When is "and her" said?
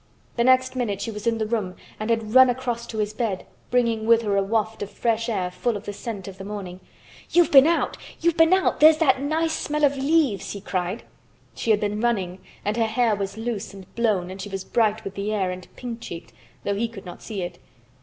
12.65-12.87